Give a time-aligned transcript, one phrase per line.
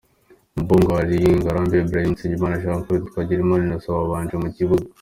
[0.61, 4.85] Mbogo Ali, Ngarambe Ibrahim, Nizeyimana Jean Claude na Twagirimana Innocent babanje mu kibuga.